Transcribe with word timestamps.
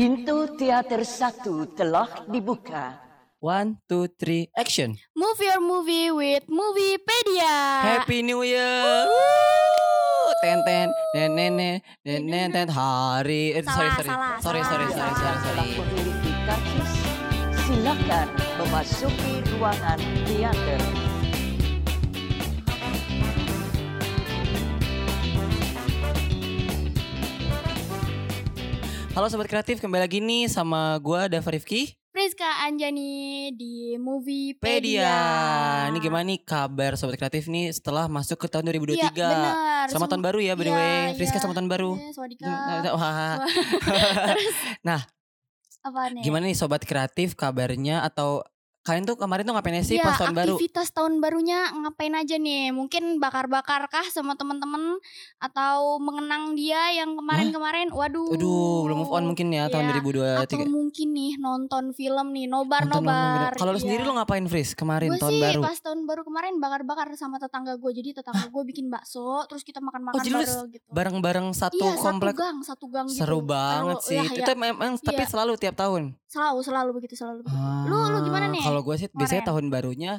Pintu 0.00 0.56
teater 0.56 1.04
satu 1.04 1.76
telah 1.76 2.24
dibuka. 2.24 2.96
One, 3.36 3.76
two, 3.84 4.08
three, 4.08 4.48
action. 4.56 4.96
Move 5.12 5.36
your 5.44 5.60
movie 5.60 6.08
with 6.08 6.48
Moviepedia. 6.48 7.84
Happy 7.84 8.24
New 8.24 8.40
Year. 8.40 9.04
Woo! 9.04 10.32
Ten 10.40 10.64
ten 10.64 10.88
ten 11.12 12.68
hari. 12.72 13.52
Eh, 13.52 13.60
sorry 13.60 13.92
Salah, 13.92 14.00
sorry. 14.00 14.08
salah, 14.08 14.32
sorry 14.40 14.62
sorry 14.64 14.88
salah. 14.88 15.16
sorry 15.20 15.36
sorry 15.36 15.68
sorry. 15.76 16.08
Karcis. 16.48 16.92
Silakan 17.68 18.28
memasuki 18.56 19.44
ruangan 19.52 20.00
teater. 20.24 21.09
Halo 29.10 29.26
sobat 29.26 29.50
kreatif 29.50 29.82
kembali 29.82 30.06
lagi 30.06 30.22
nih 30.22 30.46
sama 30.46 30.94
gua 31.02 31.26
Dava 31.26 31.50
Rifki. 31.50 31.98
Priska 32.10 32.46
Anjani 32.62 33.50
di 33.54 33.94
Moviepedia. 33.94 34.62
Pedia. 34.62 35.18
Ini 35.90 35.98
gimana 35.98 36.24
nih 36.26 36.42
kabar 36.42 36.94
sobat 36.94 37.18
kreatif 37.18 37.46
nih 37.46 37.70
setelah 37.70 38.06
masuk 38.06 38.38
ke 38.38 38.46
tahun 38.46 38.70
2023. 38.70 38.98
Iya, 38.98 39.10
benar. 39.10 39.86
Selamat 39.90 40.08
tahun 40.10 40.22
baru 40.22 40.38
ya 40.38 40.52
by 40.54 40.62
the 40.62 40.70
Iya, 40.70 40.78
way. 40.78 41.02
Friska 41.18 41.36
iya. 41.38 41.42
selamat 41.42 41.56
tahun 41.58 41.70
baru. 41.70 41.90
Eh, 41.92 42.12
Sawadika. 42.14 42.50
Wah. 42.94 43.36
Terus 44.34 44.56
Nah, 44.82 45.00
apa 45.80 46.00
nih? 46.10 46.22
Gimana 46.22 46.42
nih 46.46 46.58
sobat 46.58 46.82
kreatif 46.82 47.34
kabarnya 47.34 48.02
atau 48.02 48.42
kalian 48.82 49.04
tuh 49.04 49.14
kemarin 49.14 49.42
tuh 49.42 49.52
ngapain 49.52 49.76
sih 49.80 49.94
Iya, 49.94 50.04
pas 50.04 50.16
tahun 50.16 50.32
baru? 50.34 50.54
aktivitas 50.54 50.88
tahun 50.90 51.12
barunya 51.18 51.58
ngapain 51.74 52.12
aja 52.12 52.34
nih? 52.34 52.70
Mungkin 52.70 53.18
bakar-bakar 53.18 53.86
kah 53.86 54.06
sama 54.08 54.34
teman-teman 54.34 54.96
atau 55.38 55.96
mengenang 55.98 56.52
dia 56.54 56.80
yang 56.94 57.12
kemarin-kemarin? 57.14 57.88
Waduh. 57.90 58.32
Aduh, 58.32 58.76
belum 58.82 58.96
move 58.98 59.12
on 59.12 59.24
mungkin 59.26 59.48
ya 59.48 59.68
tahun 59.68 59.84
Iya, 59.86 60.00
Atau 60.40 60.56
2023. 60.56 60.68
mungkin 60.70 61.08
nih 61.10 61.32
nonton 61.36 61.84
film 61.92 62.26
nih, 62.30 62.46
nobar-nobar. 62.46 63.52
Kalau 63.54 63.70
lu 63.70 63.76
Iya. 63.76 63.84
sendiri 63.84 64.02
lu 64.02 64.12
ngapain 64.12 64.44
Fris 64.46 64.72
kemarin 64.72 65.10
Gue 65.10 65.20
tahun 65.20 65.30
sih 65.30 65.42
baru? 65.42 65.60
pas 65.62 65.78
tahun 65.78 66.00
baru 66.04 66.22
kemarin 66.22 66.52
bakar-bakar 66.56 67.06
sama 67.14 67.36
tetangga 67.36 67.76
gue. 67.76 67.90
Jadi 67.92 68.10
tetangga 68.14 68.46
gue 68.46 68.62
bikin 68.66 68.88
bakso, 68.88 69.44
terus 69.46 69.60
kita 69.60 69.78
makan-makan 69.78 70.16
Oh, 70.16 70.22
lu 70.22 70.32
bareng 70.34 70.68
gitu. 70.70 70.84
Bareng-bareng 70.90 71.46
satu 71.52 71.76
iya, 71.78 71.94
komplek. 71.96 72.32
satu 72.32 72.40
gang, 72.40 72.56
satu 72.62 72.86
gang 72.88 73.06
gitu. 73.06 73.20
Seru 73.20 73.40
banget 73.40 73.96
Seru, 74.00 74.08
sih. 74.10 74.24
ya, 74.30 74.40
Itu 74.40 74.52
ya. 74.52 74.58
memang 74.58 74.90
tapi 74.98 75.20
Iya. 75.20 75.28
selalu 75.28 75.52
tiap 75.56 75.76
tahun. 75.76 76.16
Selalu, 76.24 76.58
selalu 76.62 76.90
begitu, 76.94 77.14
selalu 77.14 77.42
begitu. 77.42 77.58
Lu, 77.84 77.98
lu 78.06 78.18
gimana 78.22 78.46
Ah, 78.46 78.52
nih? 78.52 78.62
Kalau 78.62 78.79
gue 78.82 78.96
sih 78.96 79.08
biasanya 79.10 79.42
kemarin? 79.42 79.48
tahun 79.48 79.64
barunya 79.68 80.12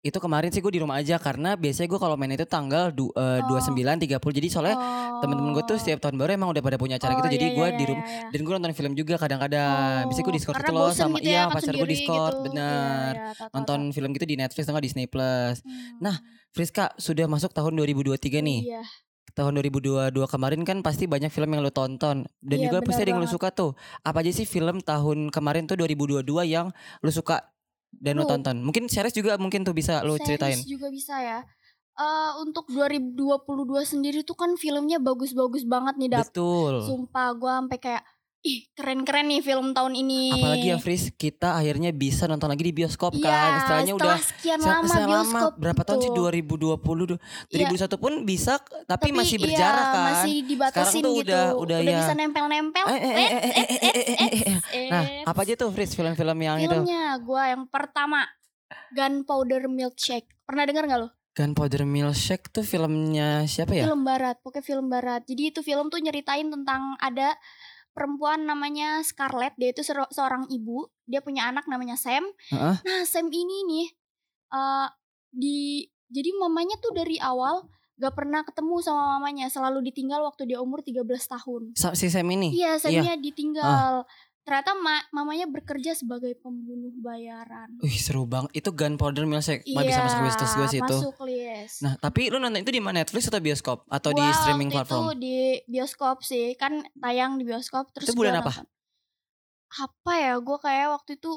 itu 0.00 0.16
kemarin 0.16 0.48
sih 0.48 0.58
gue 0.58 0.72
di 0.72 0.80
rumah 0.80 0.96
aja 0.96 1.20
karena 1.20 1.52
biasanya 1.54 1.84
gue 1.86 2.00
kalau 2.00 2.16
main 2.16 2.32
itu 2.32 2.48
tanggal 2.48 2.88
du, 2.88 3.12
eh, 3.12 3.44
Oh. 3.44 3.52
29 3.52 4.00
30 4.00 4.16
jadi 4.32 4.48
soalnya 4.48 4.76
temen-temen 5.20 5.52
gue 5.52 5.64
tuh 5.66 5.76
setiap 5.76 6.00
tahun 6.00 6.16
baru 6.16 6.30
emang 6.34 6.48
udah 6.50 6.62
pada 6.62 6.80
punya 6.80 6.96
acara 6.96 7.12
Oh, 7.12 7.16
gitu 7.20 7.28
jadi 7.30 7.46
iya, 7.46 7.52
gue 7.52 7.66
iya, 7.68 7.76
di 7.76 7.84
iya, 7.84 7.90
rumah 7.92 8.04
iya. 8.08 8.22
dan 8.32 8.40
gue 8.40 8.52
nonton 8.56 8.72
film 8.72 8.92
juga 8.96 9.14
kadang-kadang. 9.20 10.08
Biasanya 10.08 10.24
gue 10.24 10.32
Oh, 10.32 10.38
Discord 10.38 10.56
karena 10.56 10.64
gitu 10.64 10.80
loh 10.80 10.90
sama 10.90 11.16
gitu 11.16 11.28
iya 11.28 11.36
ya, 11.36 11.42
kan 11.42 11.52
pacar 11.52 11.74
gue 11.76 11.88
Discord 11.90 12.32
gitu. 12.32 12.44
bener. 12.48 13.12
Iya, 13.12 13.20
iya, 13.20 13.32
tahu, 13.36 13.52
Nonton 13.52 13.80
tahu. 13.82 13.92
film 13.92 14.10
gitu 14.10 14.24
di 14.24 14.36
Netflix 14.36 14.64
atau 14.64 14.80
Disney 14.80 15.04
Plus. 15.04 15.56
Hmm. 15.60 16.00
Nah, 16.00 16.16
Friska 16.48 16.84
sudah 16.96 17.26
masuk 17.28 17.52
tahun 17.52 17.72
2023 17.76 18.40
nih. 18.40 18.60
Iya. 18.72 18.82
Tahun 19.30 19.52
2022 19.54 19.92
kemarin 20.26 20.64
kan 20.64 20.80
pasti 20.80 21.04
banyak 21.04 21.28
film 21.28 21.46
yang 21.46 21.60
lu 21.60 21.70
tonton 21.70 22.24
dan 22.40 22.56
Iya, 22.56 22.64
juga 22.66 22.78
pasti 22.80 22.96
benar 22.96 23.04
ada 23.04 23.10
yang 23.12 23.20
banget. 23.22 23.34
suka 23.36 23.48
tuh. 23.52 23.70
Apa 24.00 24.24
aja 24.24 24.32
sih 24.32 24.42
film 24.44 24.80
tahun 24.80 25.28
kemarin 25.28 25.68
tuh 25.68 25.76
2022 25.76 26.24
yang 26.42 26.72
lu 26.98 27.12
suka 27.12 27.44
dan 27.94 28.14
lu 28.16 28.24
tonton. 28.24 28.56
Mungkin 28.62 28.86
series 28.86 29.14
juga 29.14 29.36
mungkin 29.36 29.66
tuh 29.66 29.74
bisa 29.74 30.00
lu 30.06 30.16
ceritain. 30.16 30.56
Series 30.56 30.70
juga 30.70 30.88
bisa 30.88 31.18
ya. 31.20 31.40
Uh, 32.00 32.40
untuk 32.40 32.64
2022 32.72 33.44
sendiri 33.84 34.24
tuh 34.24 34.32
kan 34.32 34.56
filmnya 34.56 34.96
bagus-bagus 34.96 35.68
banget 35.68 36.00
nih 36.00 36.08
Dap. 36.08 36.32
Betul. 36.32 36.86
Sumpah 36.86 37.36
gue 37.36 37.52
sampai 37.52 37.78
kayak 37.78 38.02
ih 38.40 38.64
keren-keren 38.72 39.28
nih 39.28 39.44
film 39.44 39.76
tahun 39.76 39.92
ini. 40.00 40.32
Apalagi 40.32 40.68
ya 40.72 40.76
Fris, 40.80 41.12
kita 41.12 41.60
akhirnya 41.60 41.92
bisa 41.92 42.24
nonton 42.24 42.48
lagi 42.48 42.64
di 42.64 42.72
bioskop 42.72 43.12
ya, 43.20 43.28
kan. 43.28 43.50
Istilahnya 43.60 43.94
udah 44.00 44.16
sekian 44.16 44.58
lama 44.64 44.80
bioskop. 44.88 45.52
Lama, 45.52 45.60
berapa 45.60 45.82
tahun 45.84 46.00
sih 46.00 46.10
2020 46.16 47.20
2001 47.52 47.52
ya. 47.52 47.98
pun 48.00 48.12
bisa 48.24 48.56
tapi, 48.88 48.88
tapi 48.88 49.08
masih 49.12 49.36
iya, 49.36 49.44
berjarak 49.44 49.84
iya, 49.84 49.92
kan. 49.92 50.04
masih 50.08 50.34
dibatasin 50.48 51.02
tuh 51.04 51.12
gitu. 51.20 51.28
Udah, 51.28 51.46
udah, 51.52 51.78
udah 51.84 51.92
ya. 51.92 51.98
bisa 52.00 52.12
nempel-nempel. 52.16 52.84
Eh, 52.88 52.96
eh, 52.96 52.96
eh, 52.96 53.12
eh 53.12 53.20
eh, 53.20 53.28
eh, 53.28 53.52
eh, 53.60 53.76
eh, 53.76 54.04
eh, 54.08 54.09
apa 55.30 55.46
aja 55.46 55.54
tuh 55.54 55.70
Fris 55.70 55.94
film-film 55.94 56.38
yang 56.42 56.58
itu? 56.58 56.66
filmnya 56.66 57.14
gue 57.22 57.42
yang 57.54 57.62
pertama 57.70 58.26
Gunpowder 58.90 59.70
Milkshake. 59.70 60.26
Pernah 60.42 60.66
dengar 60.66 60.90
gak 60.90 61.00
lo? 61.06 61.08
Gunpowder 61.38 61.86
Milkshake 61.86 62.50
tuh 62.50 62.66
filmnya 62.66 63.46
siapa 63.46 63.78
ya? 63.78 63.86
Film 63.86 64.02
barat, 64.02 64.42
pokoknya 64.42 64.66
film 64.66 64.86
barat. 64.90 65.22
Jadi 65.30 65.54
itu 65.54 65.62
film 65.62 65.86
tuh 65.86 66.02
nyeritain 66.02 66.50
tentang 66.50 66.98
ada 66.98 67.38
perempuan 67.94 68.42
namanya 68.42 69.06
Scarlett. 69.06 69.54
Dia 69.54 69.70
itu 69.70 69.86
seorang 69.86 70.50
ibu. 70.50 70.90
Dia 71.06 71.22
punya 71.22 71.46
anak 71.46 71.70
namanya 71.70 71.94
Sam. 71.94 72.26
Heeh. 72.50 72.74
Nah 72.82 73.00
Sam 73.06 73.30
ini 73.30 73.56
nih 73.70 73.86
eh 74.50 74.88
di 75.30 75.86
jadi 76.10 76.34
mamanya 76.42 76.74
tuh 76.82 76.90
dari 76.90 77.22
awal 77.22 77.70
gak 78.02 78.18
pernah 78.18 78.42
ketemu 78.42 78.82
sama 78.82 79.14
mamanya. 79.14 79.46
Selalu 79.46 79.94
ditinggal 79.94 80.26
waktu 80.26 80.50
dia 80.50 80.58
umur 80.58 80.82
13 80.82 81.06
tahun. 81.06 81.62
Si 81.78 82.10
Sam 82.10 82.26
ini. 82.34 82.50
Iya, 82.50 82.74
Iya. 82.74 82.82
Samnya 82.82 83.14
ditinggal. 83.14 84.02
Ternyata 84.40 84.72
ma- 84.74 85.04
mamanya 85.12 85.44
bekerja 85.44 85.92
sebagai 85.92 86.32
pembunuh 86.34 86.90
bayaran. 86.96 87.76
Wih 87.78 87.94
seru 87.94 88.24
banget. 88.24 88.50
Itu 88.56 88.72
Gunpowder 88.72 89.22
Milkshake. 89.22 89.62
Wah, 89.70 89.84
bisa 89.84 90.00
masuk 90.00 90.20
wishlist 90.22 90.54
gue 90.54 90.66
sih 90.66 90.80
itu. 90.80 90.88
Iya, 90.90 91.00
Masuk 91.02 91.18
list. 91.22 91.76
Nah, 91.80 91.92
tapi 91.96 92.22
lu 92.26 92.36
nonton 92.36 92.58
itu 92.58 92.70
di 92.70 92.80
mana 92.80 93.00
Netflix 93.00 93.28
atau 93.28 93.38
bioskop 93.38 93.84
atau 93.86 94.10
di 94.10 94.18
Gua 94.18 94.34
streaming 94.34 94.68
waktu 94.68 94.76
platform? 94.80 94.98
Itu 94.98 95.10
di 95.14 95.38
bioskop 95.66 96.16
sih, 96.20 96.46
kan 96.54 96.72
tayang 96.94 97.36
di 97.36 97.44
bioskop 97.44 97.92
terus 97.92 98.08
Itu 98.08 98.16
bulan 98.16 98.38
apa? 98.38 98.50
nonton. 98.50 98.66
Apa 99.70 100.12
ya? 100.14 100.34
Gue 100.36 100.58
kayak 100.58 100.86
waktu 100.90 101.10
itu 101.14 101.32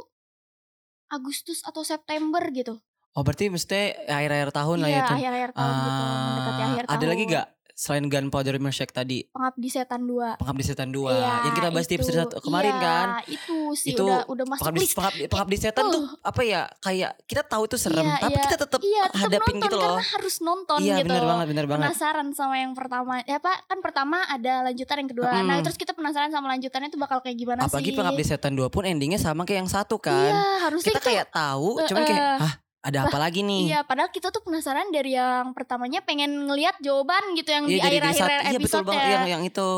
Agustus 1.08 1.62
atau 1.62 1.84
September 1.84 2.42
gitu. 2.50 2.82
Oh, 3.14 3.22
berarti 3.22 3.46
mesti 3.46 3.94
akhir-akhir 4.04 4.50
tahun 4.50 4.78
lah 4.80 4.90
ya 4.90 4.92
iya, 4.92 5.04
itu. 5.04 5.14
akhir-akhir 5.14 5.50
tahun 5.54 5.74
gitu, 5.78 6.02
mendekati 6.02 6.34
Ah, 6.58 6.66
akhir 6.66 6.84
tahun. 6.84 6.96
ada 6.98 7.06
lagi 7.06 7.24
gak 7.30 7.48
selain 7.74 8.06
Gunpowder 8.06 8.56
Milkshake 8.56 8.90
tadi? 8.90 9.26
Pengabdi 9.28 9.68
Setan 9.68 10.02
2. 10.04 10.38
Pengabdi 10.38 10.64
Setan 10.64 10.90
2 10.90 11.10
Iya, 11.10 11.32
yang 11.44 11.54
kita 11.54 11.70
bahas 11.70 11.84
di 11.84 11.90
itu. 11.90 12.00
episode 12.00 12.18
satu 12.24 12.38
kemarin 12.40 12.70
Iya, 12.72 12.80
kan. 12.80 13.08
itu 13.28 13.58
sih 13.74 13.92
Itu 13.92 14.06
udah 14.06 14.20
udah 14.26 14.46
masuk 14.48 14.62
Pengabdi, 14.64 14.80
list. 14.80 14.94
pengabdi, 14.94 15.24
pengabdi 15.26 15.58
Setan 15.58 15.86
tuh 15.88 16.04
apa 16.20 16.42
ya? 16.42 16.62
Kayak 16.78 17.12
kita 17.24 17.42
tahu 17.44 17.64
itu 17.66 17.76
serem, 17.76 18.04
Iya, 18.04 18.18
tapi 18.20 18.32
iya. 18.32 18.44
kita 18.44 18.58
tetap 18.60 18.80
Iya, 18.80 19.04
tetap 19.04 19.20
hadapin 19.20 19.42
nonton 19.52 19.64
gitu 19.64 19.76
loh. 19.76 19.86
karena 19.90 20.06
harus 20.08 20.36
nonton 20.40 20.78
Iya, 20.80 20.96
gitu. 20.96 21.08
benar 21.08 21.24
banget, 21.26 21.46
benar 21.50 21.66
banget. 21.66 21.84
Penasaran 21.84 22.28
sama 22.32 22.56
yang 22.56 22.74
pertama. 22.74 23.14
Ya 23.24 23.38
Pak, 23.38 23.58
kan 23.66 23.78
pertama 23.80 24.18
ada 24.24 24.54
lanjutan 24.64 24.96
yang 24.96 25.10
kedua. 25.10 25.28
Mm-mm. 25.32 25.48
Nah, 25.48 25.58
terus 25.60 25.76
kita 25.76 25.92
penasaran 25.92 26.30
sama 26.30 26.48
lanjutannya 26.50 26.88
tuh 26.88 26.98
bakal 26.98 27.20
kayak 27.20 27.36
gimana 27.36 27.60
Apalagi 27.64 27.90
sih. 27.90 27.98
Pengabdi 27.98 28.24
Setan 28.24 28.54
2 28.54 28.70
pun 28.70 28.84
endingnya 28.84 29.18
sama 29.18 29.44
kayak 29.44 29.60
yang 29.60 29.72
satu 29.72 29.98
kan. 29.98 30.30
Iya, 30.30 30.42
harusnya 30.64 30.88
kita 30.88 31.00
itu 31.00 31.08
kayak 31.10 31.26
tahu, 31.30 31.70
Eh, 31.76 31.88
cuman 31.88 32.02
kayak 32.04 32.22
hah 32.40 32.54
ada 32.84 33.08
apa 33.08 33.16
lagi 33.16 33.40
nih? 33.42 33.72
Iya, 33.72 33.80
padahal 33.82 34.12
kita 34.12 34.28
tuh 34.28 34.44
penasaran 34.44 34.92
dari 34.92 35.16
yang 35.16 35.56
pertamanya 35.56 36.04
pengen 36.04 36.46
ngelihat 36.46 36.76
jawaban 36.78 37.32
gitu 37.34 37.50
yang 37.50 37.64
Iya 37.64 37.72
di 37.72 37.80
akhir-akhir 37.80 38.20
saat- 38.20 38.44
iya 38.44 38.60
betul 38.60 38.60
episode 38.60 38.86
banget 38.86 39.02
ya. 39.02 39.12
yang 39.16 39.26
yang 39.32 39.44
itu. 39.48 39.70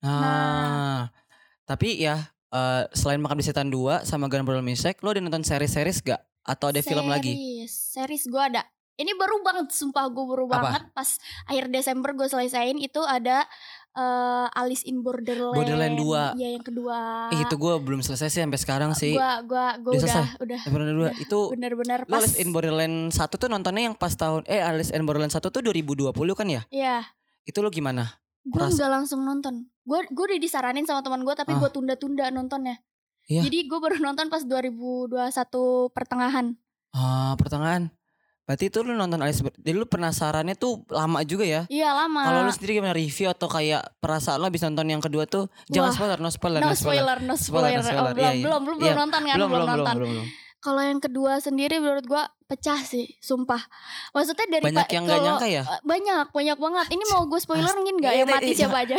Nah, 0.00 1.10
tapi 1.64 1.98
ya 1.98 2.16
eh, 2.48 2.82
selain 2.92 3.18
Makan 3.18 3.36
di 3.36 3.44
Setan 3.44 3.68
2 3.68 4.06
sama 4.06 4.30
Gunpowder 4.30 4.62
Milkshake, 4.62 5.02
lo 5.02 5.10
ada 5.10 5.18
nonton 5.18 5.42
series-series 5.42 6.00
gak? 6.00 6.22
Atau 6.40 6.70
ada 6.70 6.78
film 6.78 7.10
lagi? 7.10 7.34
Series, 7.34 7.72
series 7.74 8.24
gue 8.24 8.38
ada. 8.40 8.62
Ini 8.96 9.12
baru 9.12 9.42
banget, 9.42 9.74
sumpah 9.74 10.08
gue 10.08 10.24
baru 10.24 10.46
Apa? 10.46 10.56
banget 10.62 10.82
pas 10.94 11.10
akhir 11.44 11.68
Desember 11.68 12.14
gue 12.14 12.24
selesaiin 12.24 12.78
itu 12.78 13.02
ada 13.02 13.44
eh, 13.96 14.46
Alice 14.52 14.84
in 14.84 15.00
Borderland. 15.00 15.56
Borderland 15.56 15.96
2. 15.96 16.36
Iya 16.36 16.48
yang 16.52 16.62
kedua. 16.62 16.98
Eh, 17.32 17.40
itu 17.40 17.54
gue 17.54 17.74
belum 17.78 18.00
selesai 18.00 18.28
sih 18.28 18.40
sampai 18.40 18.56
sekarang 18.56 18.92
sih. 18.92 19.12
Gua 19.12 19.40
gua 19.42 19.66
gua 19.78 19.92
Udah 19.92 19.98
udah 19.98 20.00
selesai? 20.06 20.24
udah 20.38 20.60
Eh, 20.60 20.70
Borderland 20.70 20.98
2 21.10 21.24
itu 21.24 21.38
bener-bener 21.50 22.00
pas. 22.04 22.20
Alice 22.20 22.36
in 22.36 22.48
Borderland 22.50 22.96
1 23.08 23.18
tuh 23.34 23.48
nontonnya 23.48 23.82
yang 23.84 23.96
pas 23.96 24.12
tahun 24.12 24.44
eh 24.44 24.60
Alice 24.60 24.90
in 24.90 25.02
Borderland 25.02 25.32
1 25.32 25.40
tuh 25.42 25.60
2020 25.60 26.12
kan 26.32 26.46
ya? 26.46 26.62
Iya, 26.68 26.96
Itu 27.42 27.60
lo 27.60 27.68
gimana? 27.68 28.20
gue 28.42 28.62
nggak 28.62 28.90
langsung 28.92 29.20
nonton. 29.20 29.66
Gue 29.82 30.06
gue 30.06 30.24
udah 30.24 30.38
disaranin 30.38 30.84
sama 30.84 31.02
teman 31.02 31.20
gue 31.20 31.34
tapi 31.34 31.50
Ah. 31.50 31.58
gue 31.58 31.66
tunda-tunda 31.68 32.30
nontonnya. 32.30 32.78
Iya. 33.26 33.42
Jadi 33.42 33.66
gue 33.66 33.78
baru 33.80 33.98
nonton 33.98 34.30
pas 34.30 34.46
2021 34.46 35.10
pertengahan. 35.90 36.54
Ah, 36.90 37.34
pertengahan. 37.34 37.90
Berarti 38.46 38.64
itu 38.64 38.78
lu 38.80 38.94
nonton 38.94 39.18
Alice 39.18 39.42
Ber- 39.42 39.52
Jadi 39.52 39.74
lu 39.74 39.84
penasarannya 39.84 40.54
tuh 40.54 40.86
lama 40.88 41.20
juga 41.20 41.42
ya? 41.42 41.62
Iya 41.66 41.90
lama. 41.92 42.22
Kalau 42.22 42.40
lu 42.40 42.52
sendiri 42.52 42.78
gimana 42.78 42.94
review 42.94 43.26
atau 43.26 43.46
kayak 43.46 43.98
perasaan 43.98 44.38
lo 44.38 44.46
habis 44.46 44.62
nonton 44.62 44.86
yang 44.86 45.00
kedua 45.00 45.26
tuh 45.26 45.50
jangan 45.66 45.90
Wah. 45.90 45.96
spoiler, 45.96 46.18
no 46.18 46.30
spoiler, 46.30 46.60
no 46.60 46.70
spoiler, 46.70 47.18
no 47.18 47.34
Spoiler, 47.34 47.74
no 47.74 47.82
spoiler. 47.82 47.82
spoiler. 47.82 48.00
Oh, 48.00 48.14
belum, 48.14 48.22
Iya, 48.22 48.30
iya. 48.32 48.44
belum, 48.44 48.60
belum, 48.62 48.76
Iya. 48.76 48.84
belum 48.86 48.98
nonton 49.00 49.20
kan, 49.20 49.34
belum, 49.34 49.48
belum, 49.48 49.60
belum, 49.60 49.76
nonton. 49.76 49.94
belum, 49.96 50.10
belum. 50.12 50.28
Kalau 50.56 50.82
yang 50.82 50.98
kedua 50.98 51.32
sendiri 51.36 51.78
menurut 51.78 52.02
gua 52.04 52.22
pecah 52.44 52.80
sih, 52.80 53.06
sumpah. 53.20 53.60
Maksudnya 54.10 54.46
dari 54.48 54.64
Banyak 54.64 54.88
yang 54.88 55.04
gak 55.04 55.20
nyangka 55.20 55.46
ya? 55.48 55.62
eh, 55.62 55.80
Banyak, 55.84 56.26
banyak 56.28 56.56
banget. 56.56 56.86
Ini 56.88 57.04
mau 57.08 57.22
gue 57.24 57.38
spoilerin 57.38 57.86
nggak 57.92 58.12
Iya, 58.12 58.22
ya 58.22 58.26
mati 58.28 58.46
iya, 58.48 58.56
siapa 58.56 58.78
aja? 58.80 58.96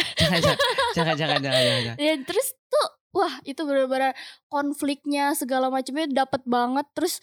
jangan, 0.95 1.15
jangan, 1.15 1.39
jangan, 1.39 1.61
jangan. 1.65 1.95
Dan 1.97 2.19
terus 2.23 2.47
tuh, 2.63 2.87
wah 3.13 3.33
itu 3.43 3.59
benar-benar 3.59 4.11
konfliknya 4.47 5.31
segala 5.33 5.67
macamnya 5.67 6.07
dapet 6.07 6.39
banget. 6.43 6.87
Terus 6.93 7.19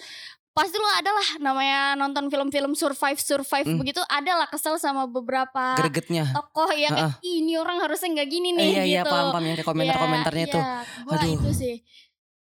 pasti 0.54 0.76
lo 0.76 0.86
ada 0.88 1.10
lah 1.10 1.28
namanya 1.40 1.80
nonton 1.94 2.30
film-film 2.30 2.72
survive 2.72 3.18
survive 3.18 3.66
Hmm. 3.66 3.76
begitu 3.76 3.98
ada 4.06 4.32
lah 4.36 4.46
kesel 4.46 4.78
sama 4.78 5.04
beberapa 5.04 5.74
Gregetnya. 5.76 6.30
tokoh 6.30 6.70
yang 6.72 6.94
kayak 6.94 7.18
"Ih, 7.20 7.42
ini 7.42 7.54
orang 7.54 7.78
harusnya 7.80 8.14
nggak 8.14 8.28
gini 8.28 8.48
nih 8.52 8.62
Eh, 8.62 8.70
iya 8.70 8.82
gitu. 8.82 8.88
iya 8.88 9.02
paham 9.04 9.26
paham 9.30 9.44
yang 9.44 9.56
kayak 9.56 9.66
komentar-komentarnya 9.66 10.40
Iya, 10.40 10.48
itu. 10.48 10.60
iya. 10.60 11.12
Aduh. 11.12 11.32
itu 11.36 11.50
sih 11.52 11.74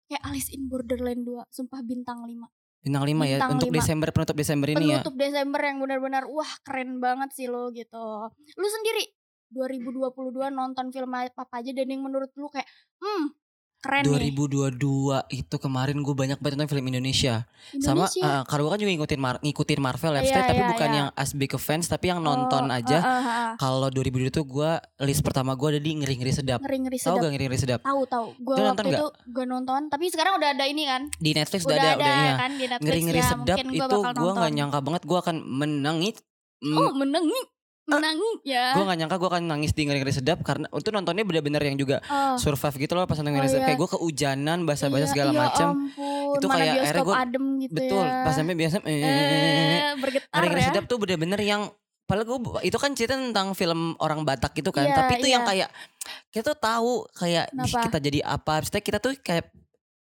kayak 0.06 0.22
Alice 0.24 0.50
in 0.50 0.68
Borderland 0.68 1.24
2 1.24 1.48
sumpah 1.48 1.80
bintang 1.81 2.19
5 2.22 2.52
Bintang 2.80 3.06
5 3.06 3.24
ya 3.24 3.38
Bintang 3.38 3.52
untuk 3.56 3.69
lima. 3.69 3.78
Desember 3.78 4.08
penutup 4.10 4.36
Desember 4.36 4.68
ini 4.68 4.75
ya. 4.75 4.81
penutup 4.98 5.16
Desember 5.16 5.62
yang 5.62 5.78
benar-benar 5.80 6.24
wah 6.28 6.52
keren 6.62 6.98
banget 6.98 7.30
sih 7.31 7.46
lo 7.46 7.69
gitu. 7.72 8.04
Lu 8.52 8.68
sendiri 8.68 9.06
2022 9.52 10.12
nonton 10.50 10.90
film 10.90 11.12
apa 11.13 11.30
aja 11.54 11.72
dan 11.72 11.86
yang 11.86 12.02
menurut 12.02 12.31
lu 12.34 12.48
kayak 12.48 12.66
hmm 12.98 13.24
keren 13.81 14.06
nih 14.06 14.30
2022 14.30 14.78
itu 15.33 15.56
kemarin 15.57 15.98
gue 15.98 16.13
banyak 16.13 16.38
banget 16.38 16.54
nonton 16.54 16.69
film 16.69 16.86
Indonesia. 16.86 17.50
Sama 17.75 18.06
Indonesia. 18.06 18.22
eh, 18.22 18.42
karena 18.45 18.62
gue 18.62 18.72
kan 18.72 18.80
juga 18.80 18.92
ngikutin 18.92 19.19
mar- 19.19 19.42
ngikutin 19.42 19.80
Marvel 19.80 20.12
ya, 20.12 20.19
Maksudnya, 20.22 20.45
tapi 20.45 20.56
iya, 20.56 20.69
bukan 20.69 20.88
iya. 20.88 20.98
yang 20.98 21.07
as 21.13 21.31
big 21.31 21.50
a 21.50 21.57
fans 21.57 21.86
tapi 21.86 22.06
yang 22.07 22.19
nonton 22.19 22.63
Oh, 22.63 22.69
aja. 22.72 22.98
uh, 22.98 23.10
uh, 23.10 23.19
uh, 23.19 23.51
Kalau 23.57 23.89
2022 23.89 24.30
tuh 24.30 24.45
gue 24.45 24.72
list 25.01 25.22
pertama 25.22 25.51
gue 25.54 25.68
ada 25.68 25.81
di 25.81 25.92
ngeri 25.94 26.16
ngeri 26.16 26.31
sedap. 26.31 26.60
ngeri 26.60 26.78
ngeri 26.80 26.98
Tahu 26.98 27.06
sedap. 27.10 27.19
gak 27.19 27.31
ngeri 27.31 27.45
ngeri 27.48 27.60
sedap? 27.60 27.80
Tahu 27.81 28.01
tahu. 28.06 28.25
Gue 28.38 28.56
nonton 28.56 28.83
itu 28.88 29.06
gue 29.28 29.45
nonton, 29.45 29.81
tapi 29.88 30.06
sekarang 30.07 30.34
udah 30.36 30.50
ada 30.51 30.66
ini 30.66 30.84
kan. 30.86 31.01
Di 31.12 31.31
Netflix 31.31 31.62
Udah, 31.63 31.74
udah, 31.74 31.81
ada, 31.81 31.92
ada 31.92 31.98
udah 31.98 32.16
iya. 32.16 32.34
kan 32.38 32.51
di 32.51 32.66
Netflix 32.66 32.86
Ngeri 32.88 33.01
ngeri 33.04 33.18
ya. 33.18 33.27
sedap 33.27 33.57
itu 33.57 33.72
gua 33.74 33.88
bakal 33.89 34.00
gue 34.00 34.31
nggak 34.31 34.38
nonton. 34.38 34.51
nyangka 34.54 34.80
banget 34.80 35.01
gue 35.04 35.18
akan 35.18 35.36
menangis. 35.42 36.16
Oh 36.62 36.94
menangis, 36.94 37.45
menangis 37.93 38.38
ya. 38.43 38.65
gue 38.71 38.83
gak 38.83 38.97
nyangka 38.97 39.15
gue 39.15 39.29
akan 39.29 39.43
nangis 39.45 39.71
di 39.71 39.81
ngeri 39.83 39.99
ngeri 39.99 40.13
sedap 40.13 40.39
karena 40.41 40.65
itu 40.67 40.89
nontonnya 40.89 41.21
bener-bener 41.21 41.61
yang 41.61 41.75
juga 41.75 41.97
Oh, 42.03 42.35
survive 42.35 42.75
gitu 42.79 42.93
loh 42.93 43.03
pas 43.03 43.15
nonton 43.15 43.33
ngeri 43.33 43.45
Oh, 43.45 43.51
sedap 43.51 43.61
iya. 43.61 43.67
kayak 43.67 43.79
gue 43.79 43.89
keujanan 43.91 44.59
bahasa-bahasa 44.61 45.03
iya, 45.03 45.11
segala 45.11 45.29
iya 45.29 45.39
macem 45.41 45.67
ampun, 45.69 46.33
Itu 46.33 46.45
mana 46.45 46.55
kayak 46.57 46.71
akhirnya 46.71 46.85
bioskop 46.88 47.05
gua- 47.05 47.17
adem 47.19 47.45
gitu 47.59 47.73
betul 47.75 48.03
ya. 48.03 48.21
pas 48.21 48.33
sampai 48.33 48.55
biasa 48.55 48.75
eh, 48.81 48.97
eh, 48.97 49.91
bergetar 49.95 50.41
ngeri 50.41 50.57
ya. 50.57 50.67
sedap 50.67 50.83
tuh 50.85 50.97
bener-bener 50.97 51.41
yang 51.41 51.63
Padahal 52.03 52.27
gue 52.27 52.39
itu 52.61 52.75
kan 52.75 52.91
cerita 52.91 53.15
tentang 53.15 53.55
film 53.55 53.95
orang 53.95 54.27
Batak 54.27 54.51
gitu 54.53 54.67
kan, 54.69 54.83
Iya, 54.83 54.99
tapi 54.99 55.15
itu 55.15 55.31
yang 55.31 55.47
iya. 55.47 55.63
kayak 55.63 55.69
kita 56.27 56.43
tuh 56.45 56.59
tahu 56.59 56.91
kayak 57.09 57.47
"Ih, 57.47 57.63
Kenapa? 57.63 57.88
kita 57.88 57.97
jadi 58.01 58.19
apa, 58.21 58.53
Maksudnya 58.59 58.83
kita 58.83 58.97
tuh 58.99 59.15
kayak 59.15 59.47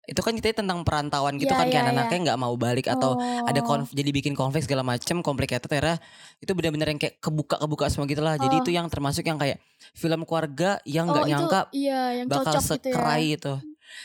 itu 0.03 0.19
kan 0.19 0.33
ceritanya 0.33 0.57
tentang 0.59 0.79
perantauan 0.83 1.35
gitu 1.37 1.49
Iya, 1.49 1.57
kan 1.57 1.67
kayak 1.69 1.85
iya, 1.85 1.93
anaknya 1.93 2.19
nggak 2.25 2.39
mau 2.39 2.55
balik 2.55 2.87
atau 2.87 3.15
ada 3.41 3.61
Oh. 3.61 3.65
konf 3.65 3.91
jadi 3.91 4.11
bikin 4.11 4.33
konflik 4.33 4.61
segala 4.61 4.83
macem 4.83 5.19
complicated 5.19 5.71
era 5.71 5.95
itu 6.37 6.51
benar-benar 6.51 6.89
yang 6.89 6.99
kayak 6.99 7.17
kebuka 7.17 7.55
kebuka 7.57 7.87
semua 7.87 8.05
gitu 8.05 8.19
lah 8.19 8.35
jadi 8.35 8.51
Oh. 8.53 8.61
itu 8.61 8.71
yang 8.71 8.87
termasuk 8.87 9.23
yang 9.23 9.37
kayak 9.37 9.63
film 9.93 10.23
keluarga 10.23 10.83
yang 10.83 11.07
nggak 11.07 11.17
Oh, 11.17 11.25
itu, 11.25 11.33
nyangka 11.33 11.61
iya, 11.71 12.03
yang 12.17 12.27
bakal 12.27 12.51
cocok 12.53 12.63
gitu 12.63 12.73
ya. 12.73 12.79
sekerai 12.91 13.27
itu 13.33 13.55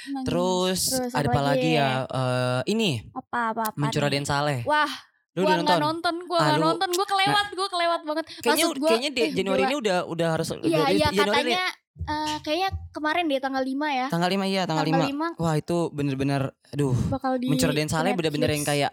Nangis. 0.06 0.24
terus, 0.24 0.82
ada 1.12 1.28
apa 1.28 1.42
lagi 1.44 1.70
ya 1.74 1.90
eh, 2.06 2.62
ini 2.68 2.92
Apa 3.10 3.40
apa 3.52 3.62
apa. 3.66 3.76
mencuri 3.76 3.98
nih? 3.98 4.12
Raden 4.12 4.26
Saleh 4.26 4.60
Wah, 4.64 4.92
lu 5.34 5.42
gua 5.44 5.56
nonton 5.56 5.80
nonton, 5.80 6.16
gua 6.26 6.40
Ah, 6.40 6.58
nonton, 6.58 6.90
gua 6.92 7.06
kelewat, 7.08 7.48
gua 7.52 7.68
kelewat 7.68 8.02
banget. 8.04 8.26
kayaknya 8.38 8.66
Maksud 8.66 8.78
gua, 8.78 8.90
kayaknya 8.92 9.12
di 9.12 9.24
Januari 9.38 9.62
gila. 9.62 9.68
ini 9.68 9.76
udah 9.80 9.98
udah 10.06 10.28
harus 10.30 10.48
Iya, 10.60 10.82
iya 10.92 11.08
Januari 11.10 11.42
ini- 11.42 11.58
katanya 11.58 11.66
eh, 12.04 12.38
kayaknya 12.42 12.70
kemarin 12.92 13.26
deh 13.26 13.40
tanggal 13.40 13.64
5 13.64 13.74
ya. 13.90 14.08
tanggal 14.08 14.30
5 14.30 14.46
iya 14.46 14.64
tanggal, 14.64 14.86
5 14.86 15.40
Wah 15.40 15.56
itu 15.56 15.78
bener-bener 15.90 16.54
Aduh 16.70 16.94
bakal 17.10 17.42
di 17.42 17.50
Mencuri 17.50 17.74
Raden 17.74 17.90
Saleh 17.90 18.14
bener-bener 18.14 18.52
yang 18.52 18.62
kayak 18.62 18.92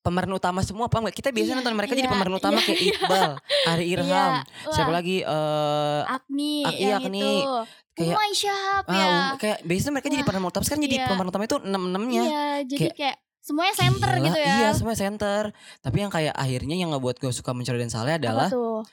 Pemeran 0.00 0.30
utama 0.30 0.62
semua 0.62 0.86
apa 0.86 1.02
enggak? 1.02 1.18
Kita 1.18 1.34
biasa 1.34 1.50
Iya, 1.50 1.56
nonton 1.58 1.74
mereka 1.74 1.98
jadi 1.98 2.06
iya, 2.06 2.14
pemeran 2.14 2.34
utama 2.38 2.62
iya, 2.62 2.66
kayak 2.70 2.78
Iqbal, 2.94 3.30
Ari 3.74 3.84
Irham, 3.90 4.06
Iya, 4.06 4.70
siapa 4.70 4.86
wah, 4.86 4.94
lagi 4.94 5.16
eh 5.18 6.02
Agni 6.06 6.54
Ah, 6.62 6.70
iya, 6.70 6.86
yang 6.94 7.02
Agni. 7.02 7.18
itu. 7.18 7.50
Kayak- 7.90 8.14
Umay 8.14 8.30
Syahab 8.30 8.84
ah, 8.86 8.94
ya. 8.94 9.02
um, 9.02 9.26
kayak 9.34 9.58
biasanya 9.66 9.92
mereka 9.98 10.06
jadi 10.06 10.22
Wah, 10.22 10.28
pemeran 10.30 10.46
utama 10.46 10.62
sekarang 10.62 10.82
jadi 10.84 10.94
iya. 10.94 11.06
pemeran 11.10 11.26
utama 11.26 11.44
itu 11.44 11.56
enam-enamnya. 11.58 12.22
Iya, 12.22 12.46
jadi 12.62 12.78
Kayak, 12.86 12.94
kayak, 12.94 13.16
semuanya 13.42 13.74
center 13.74 14.10
Gila, 14.12 14.22
gitu 14.22 14.38
ya. 14.38 14.54
Iya 14.54 14.70
semua 14.74 14.94
center 14.94 15.42
Tapi 15.80 15.96
yang 15.98 16.12
kayak 16.12 16.34
akhirnya 16.34 16.76
yang 16.76 16.90
ngebuat 16.94 17.16
gue 17.18 17.32
suka 17.32 17.50
mencuri 17.50 17.78
dan 17.78 17.90
Saleh 17.90 18.14
Apa 18.14 18.22
adalah 18.22 18.46
tuh? 18.46 18.86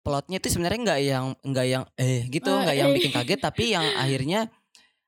Plotnya 0.00 0.36
itu 0.40 0.48
sebenarnya 0.48 0.80
nggak 0.80 1.00
yang 1.04 1.26
nggak 1.44 1.66
yang 1.68 1.84
eh 1.94 2.24
gitu 2.32 2.50
Eh, 2.50 2.60
nggak 2.64 2.76
yang 2.76 2.88
eh. 2.90 2.94
bikin 2.96 3.10
kaget 3.12 3.40
Tapi 3.40 3.64
yang 3.76 3.84
akhirnya 4.04 4.40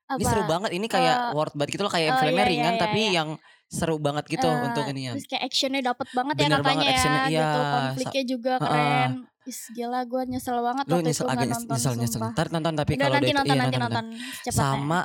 Apa? 0.05 0.19
ini 0.19 0.25
seru 0.29 0.43
banget 0.45 0.69
Ini 0.77 0.87
kayak 0.87 1.15
Eh, 1.17 1.35
worth 1.35 1.55
banget 1.57 1.69
gitu 1.73 1.83
loh 1.87 1.93
Kayak 1.93 2.09
oh, 2.13 2.19
filmnya 2.21 2.35
iya, 2.37 2.45
iya, 2.45 2.51
ringan 2.53 2.73
iya, 2.77 2.81
tapi 2.81 3.01
iya. 3.01 3.15
yang 3.17 3.29
seru 3.67 3.95
banget 3.97 4.25
gitu 4.29 4.45
Eh, 4.47 4.65
untuk 4.69 4.85
ini 4.89 5.01
ya 5.09 5.11
Terus 5.17 5.27
kayak 5.29 5.43
actionnya 5.49 5.81
dapet 5.81 6.07
banget 6.13 6.35
ya 6.37 6.43
Bener 6.45 6.59
katanya 6.61 6.69
banget 6.69 6.85
ya 6.85 6.93
iya. 6.93 7.27
gitu. 7.27 7.59
Konfliknya 7.63 8.23
juga 8.29 8.53
Heeh. 8.61 8.69
keren. 8.69 9.11
Is 9.43 9.59
gila 9.75 9.99
gue 10.07 10.21
nyesel 10.29 10.57
banget 10.63 10.85
Lu 10.87 10.97
nyesel 11.03 11.27
agak 11.27 11.47
nyesel 11.51 11.67
nonton 11.67 11.75
nyesel, 11.75 11.93
nyesel. 11.99 12.21
Ntar 12.31 12.47
nonton 12.47 12.73
tapi 12.79 12.91
kalau 12.95 13.11
nanti 13.17 13.31
nonton 13.35 13.55
iya, 13.57 13.61
nanti 13.65 13.75
nonton, 13.75 14.03
nonton, 14.05 14.05
nonton. 14.15 14.39
secepatnya. 14.39 14.55
Sama 14.55 14.99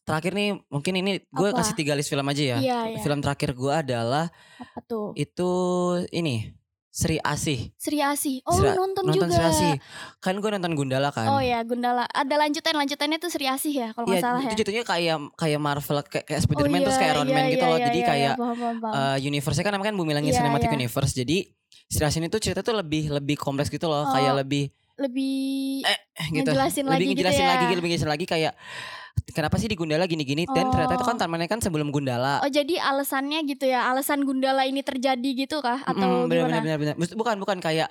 terakhir 0.00 0.32
nih 0.34 0.50
mungkin 0.66 0.94
ini 0.98 1.12
gue 1.22 1.48
kasih 1.54 1.74
tiga 1.78 1.92
list 1.94 2.10
film 2.10 2.26
aja 2.26 2.42
ya 2.42 2.58
Iya, 2.58 2.78
iya. 2.94 2.98
Film 2.98 3.18
terakhir 3.22 3.50
gue 3.54 3.72
adalah 3.72 4.26
Apa 4.58 4.78
tuh? 4.82 5.14
itu 5.14 5.50
ini 6.10 6.50
Sri 7.00 7.16
Asih 7.16 7.72
Sri 7.74 7.96
Asih. 7.98 8.44
Oh, 8.44 8.52
Sri- 8.52 8.76
nonton, 8.76 9.02
nonton 9.02 9.24
juga. 9.24 9.32
Sri 9.32 9.44
Asih 9.46 9.72
kan 10.18 10.36
gue 10.36 10.50
nonton 10.52 10.72
Gundala 10.76 11.08
kan 11.08 11.24
Oh 11.26 11.40
ya, 11.40 11.64
Gundala. 11.64 12.04
Ada 12.04 12.34
lanjutan 12.36 12.76
lanjutannya 12.76 13.16
tuh 13.16 13.32
Sri 13.32 13.48
Asih 13.48 13.72
ya 13.72 13.88
kalau 13.90 14.04
nggak 14.04 14.20
Iya, 14.20 14.26
salah 14.26 14.40
ya. 14.40 14.46
itu 14.46 14.56
jatuhnya 14.60 14.84
kayak 14.84 15.16
kayak 15.34 15.56
Marvel 15.58 15.98
kayak, 16.04 16.24
kayak 16.26 16.40
Spider-Man 16.42 16.76
oh, 16.76 16.84
terus 16.84 16.92
iya, 16.92 17.00
kayak 17.00 17.12
Iron 17.14 17.24
iya, 17.24 17.34
Man 17.34 17.44
gitu 17.46 17.56
iya, 17.56 17.64
loh. 17.66 17.78
iya, 17.78 17.86
Jadi 17.86 17.98
iya, 17.98 18.06
kayak 18.06 18.20
iya, 18.28 18.32
paham, 18.36 18.56
paham, 18.58 18.76
paham. 18.78 18.94
eh, 18.94 19.18
universe-nya 19.24 19.64
kan 19.64 19.72
namanya 19.72 19.88
kan 19.88 19.96
Bumi 19.96 20.12
Langit 20.12 20.30
Iya, 20.30 20.38
Cinematic 20.38 20.68
iya. 20.68 20.76
Universe. 20.76 21.12
Jadi 21.14 21.36
Sri 21.88 22.04
Asih 22.04 22.20
itu 22.20 22.38
cerita 22.38 22.60
tuh 22.60 22.76
lebih 22.76 23.08
lebih 23.10 23.34
kompleks 23.34 23.66
gitu 23.66 23.88
loh, 23.88 24.04
Oh, 24.04 24.12
kayak 24.12 24.36
lebih 24.36 24.68
lebih 25.00 25.80
eh, 25.82 25.98
gitu. 26.28 26.44
ngejelasin 26.44 26.84
lebih 26.84 26.92
lagi 26.92 27.04
gitu 27.06 27.12
ngejelasin 27.16 27.40
ya. 27.40 27.48
lagi, 27.48 27.64
lebih 27.72 27.88
ngejelasin 27.88 28.10
lagi 28.12 28.26
kayak 28.28 28.52
kenapa 29.30 29.56
sih 29.56 29.66
di 29.66 29.74
Gundala 29.74 30.04
gini-gini 30.04 30.46
dan 30.46 30.68
ternyata 30.68 30.94
itu 30.94 31.04
kan 31.04 31.16
Oh. 31.16 31.20
tamannya 31.20 31.46
kan 31.46 31.60
sebelum 31.60 31.90
Gundala. 31.90 32.40
Oh 32.40 32.50
jadi 32.50 32.78
alasannya 32.80 33.46
gitu 33.46 33.64
ya, 33.64 33.86
alasan 33.86 34.22
Gundala 34.22 34.64
ini 34.64 34.80
terjadi 34.80 35.30
gitu 35.36 35.60
kah 35.60 35.82
atau 35.82 36.26
Mm, 36.26 36.28
bener, 36.28 36.42
gimana? 36.44 36.56
bener, 36.60 36.76
bener, 36.78 36.94
bener. 36.96 37.14
Bukan 37.14 37.36
bukan 37.38 37.58
kayak 37.58 37.88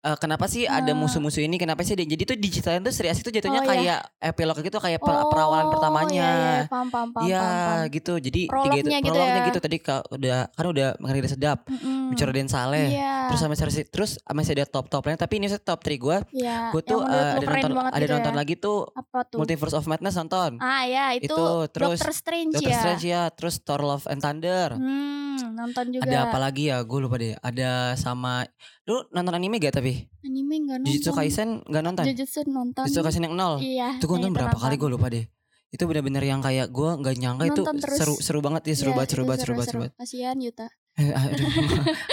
eh, 0.00 0.16
kenapa 0.16 0.46
sih 0.46 0.64
ada 0.64 0.86
Ah. 0.86 0.94
musuh-musuh 0.94 1.40
ini? 1.40 1.56
Kenapa 1.56 1.80
sih? 1.80 1.92
dia- 1.92 2.06
Jadi 2.06 2.22
tuh 2.24 2.36
diceritain 2.36 2.78
tuh 2.78 2.90
Sri 2.90 3.06
Asih 3.06 3.20
tuh 3.20 3.30
jatuhnya 3.30 3.60
Oh, 3.60 3.66
iya. 3.66 3.70
kayak 3.72 4.00
epilog 4.28 4.56
gitu 4.58 4.78
kayak 4.78 4.98
per- 4.98 5.26
perawalan 5.26 5.66
Oh, 5.66 5.72
pertamanya. 5.72 6.08
Iya, 6.08 6.46
iya, 6.56 6.62
paham, 6.66 6.88
paham, 6.88 7.08
paham, 7.10 7.24
Iya 7.24 7.40
paham, 7.40 7.58
paham. 7.58 7.92
gitu. 7.92 8.12
Jadi 8.16 8.40
tiga 8.40 8.46
itu 8.46 8.52
Prolognya 8.52 8.98
gitu 8.98 9.10
prolognya 9.12 9.34
ya. 9.36 9.46
gitu 9.46 9.58
tadi 9.58 9.76
ka- 9.78 10.06
udah 10.08 10.38
kan 10.48 10.66
udah 10.66 10.88
ngeri 10.98 11.20
sedap. 11.26 11.58
Mm-mm. 11.66 12.08
Bicara 12.08 12.30
Den 12.30 12.48
Saleh. 12.48 12.86
Iya. 12.90 13.14
Terus 13.28 13.40
sama 13.40 13.54
Sri 13.54 13.82
terus 13.84 14.10
masih 14.24 14.52
ada 14.54 14.64
top 14.64 14.86
topnya 14.88 15.16
tapi 15.16 15.36
ini 15.36 15.46
top 15.50 15.80
3 15.80 15.96
gue. 15.96 16.16
Iya, 16.32 16.70
Gue 16.70 16.80
tuh 16.80 16.98
lu 16.98 17.04
ada 17.04 17.42
nonton 17.42 17.72
ada 17.76 17.98
gitu 17.98 18.12
nonton 18.12 18.32
ya. 18.32 18.38
lagi 18.38 18.54
tuh 18.56 18.78
Apa 18.90 19.18
tuh? 19.24 19.38
Multiverse 19.38 19.74
of 19.74 19.84
Madness 19.84 20.16
nonton. 20.16 20.50
Ah 20.58 20.82
ya 20.82 21.12
itu, 21.12 21.28
Itu, 21.28 21.42
terus 21.68 21.98
Doctor 21.98 22.12
Strange 22.12 22.52
Doctor 22.54 22.70
ya. 22.70 22.78
Strange 22.78 23.04
ya, 23.04 23.22
terus 23.28 23.54
Thor 23.60 23.80
Love 23.80 24.06
and 24.06 24.18
Thunder. 24.18 24.72
Hmm, 24.72 25.52
nonton 25.52 25.84
juga. 25.90 26.04
Ada 26.04 26.18
apa 26.26 26.38
lagi 26.38 26.68
ya? 26.68 26.80
Gue 26.80 26.98
lupa 26.98 27.16
deh. 27.16 27.34
Ada 27.36 27.92
sama 27.94 28.46
lu 28.88 29.04
nonton 29.12 29.36
anime 29.36 29.60
gak 29.60 29.76
tapi? 29.76 30.08
Anime 30.24 30.64
enggak 30.64 30.76
nonton. 30.80 30.88
Jujutsu 30.88 31.10
Kaisen 31.12 31.48
gak 31.68 31.82
nonton? 31.84 32.04
Jujutsu 32.08 32.40
nonton. 32.48 32.84
Jujutsu 32.88 33.04
Kaisen 33.04 33.22
yang 33.28 33.36
nol. 33.36 33.60
Iya. 33.60 34.00
Itu 34.00 34.08
gue 34.08 34.16
nonton 34.16 34.32
berapa 34.32 34.56
kali 34.56 34.80
gue 34.80 34.88
lupa 34.88 35.12
deh. 35.12 35.28
Itu 35.68 35.84
bener-bener 35.84 36.24
yang 36.24 36.40
kayak 36.40 36.72
gue 36.72 36.90
nggak 36.96 37.14
nyangka 37.20 37.44
itu 37.52 37.60
terus. 37.76 37.98
seru 38.00 38.14
seru 38.16 38.40
banget 38.40 38.72
ya 38.72 38.74
seru 38.80 38.90
Iya, 38.90 38.96
banget 38.96 39.10
seru 39.12 39.22
banget 39.28 39.40
seru 39.44 39.52
banget 39.52 39.68
seru 39.68 39.80
banget. 39.84 39.92
Kasihan 40.00 40.36
Yuta. 40.40 40.66
Aduh, 41.28 41.46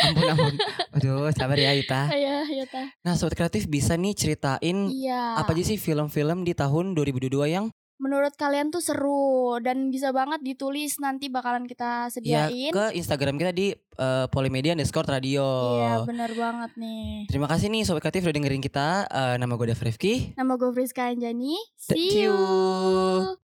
ampun 0.03 0.23
ampun. 0.29 0.53
Aduh, 0.99 1.31
sabar 1.31 1.57
ya 1.57 1.71
Ita. 1.71 2.11
Iya, 2.19 2.35
Yuta. 2.51 2.83
Nah, 3.01 3.15
sobat 3.15 3.33
kreatif 3.33 3.65
bisa 3.65 3.95
nih 3.95 4.11
ceritain 4.11 4.91
Iya. 4.91 5.39
apa 5.39 5.55
aja 5.55 5.63
sih 5.63 5.79
film-film 5.79 6.43
di 6.43 6.51
tahun 6.51 6.91
2022 6.93 7.31
yang 7.47 7.71
Menurut 7.95 8.35
kalian 8.35 8.69
tuh 8.75 8.83
seru 8.83 9.55
dan 9.63 9.87
bisa 9.87 10.11
banget 10.11 10.43
ditulis 10.43 10.99
nanti 10.99 11.31
bakalan 11.31 11.63
ya 11.63 11.69
kita 11.71 11.91
sediain. 12.11 12.71
ke 12.75 12.85
Instagram 12.99 13.39
kita 13.39 13.51
di 13.55 13.71
uh, 13.95 14.27
Polimedia 14.27 14.75
underscore 14.75 15.07
radio. 15.07 15.45
Iya, 15.79 15.93
bener 16.03 16.31
banget 16.35 16.71
nih. 16.75 17.31
Terima 17.31 17.47
kasih 17.47 17.71
nih 17.71 17.87
sobat 17.87 18.03
kreatif 18.03 18.27
udah 18.27 18.35
dengerin 18.35 18.63
kita. 18.63 19.07
Eh, 19.07 19.35
nama 19.39 19.55
gue 19.55 19.71
Dev 19.71 19.79
Rifki. 19.79 20.35
Nama 20.35 20.53
gue 20.59 20.69
Friska 20.75 21.07
Anjani. 21.07 21.55
See 21.79 22.27
you. 22.27 22.35